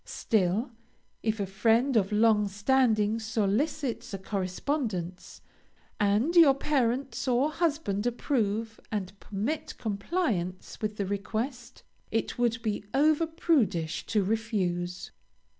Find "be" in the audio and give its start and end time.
12.63-12.83